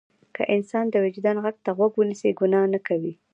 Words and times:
که 0.35 0.43
انسان 0.55 0.85
د 0.89 0.95
وجدان 1.05 1.37
غږ 1.43 1.55
ته 1.65 1.71
غوږ 1.77 1.93
ونیسي 1.95 2.29
ګناه 2.39 2.65
نه 2.73 2.79
کوي. 2.87 3.13